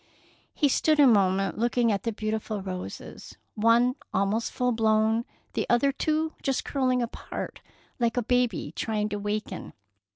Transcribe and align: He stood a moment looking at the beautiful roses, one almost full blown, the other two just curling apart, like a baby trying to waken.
He 0.55 0.67
stood 0.67 0.99
a 0.99 1.05
moment 1.05 1.59
looking 1.59 1.91
at 1.91 2.01
the 2.01 2.11
beautiful 2.11 2.63
roses, 2.63 3.37
one 3.53 3.93
almost 4.11 4.51
full 4.51 4.71
blown, 4.71 5.25
the 5.53 5.67
other 5.69 5.91
two 5.91 6.33
just 6.41 6.65
curling 6.65 7.03
apart, 7.03 7.61
like 7.99 8.17
a 8.17 8.23
baby 8.23 8.73
trying 8.75 9.09
to 9.09 9.19
waken. 9.19 9.73